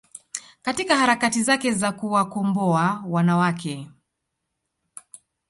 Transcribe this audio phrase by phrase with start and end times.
[0.61, 3.87] katika harakati zake za kuwakomboa wanawake